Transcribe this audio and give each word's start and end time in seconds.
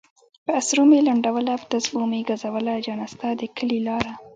پہ 0.45 0.51
اسرو 0.59 0.83
میی 0.89 0.99
لنڈولہ 1.07 1.55
پہ 1.59 1.65
تسپو 1.71 2.01
میی 2.09 2.19
گزولہ 2.29 2.75
جانہ! 2.85 3.05
ستا 3.11 3.29
د 3.39 3.41
کلی 3.57 3.79
لارہ 3.85 4.13